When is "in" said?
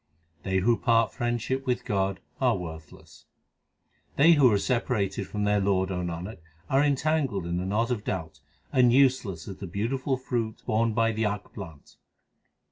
7.45-7.57